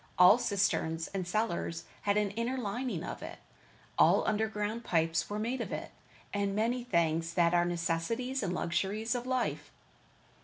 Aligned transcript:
All 0.17 0.39
cisterns 0.39 1.09
and 1.09 1.27
cellars 1.27 1.83
had 2.01 2.17
an 2.17 2.31
inner 2.31 2.57
lining 2.57 3.03
of 3.03 3.21
it. 3.21 3.37
All 3.99 4.27
underground 4.27 4.83
pipes 4.83 5.29
were 5.29 5.37
made 5.37 5.61
of 5.61 5.71
it, 5.71 5.91
and 6.33 6.55
many 6.55 6.83
things 6.83 7.35
that 7.35 7.53
are 7.53 7.65
the 7.65 7.69
necessities 7.69 8.41
and 8.41 8.51
luxuries 8.51 9.13
of 9.13 9.27
life. 9.27 9.71